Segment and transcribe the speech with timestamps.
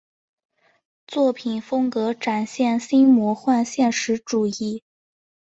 [1.05, 4.83] 作品风格展现新魔幻现实主义。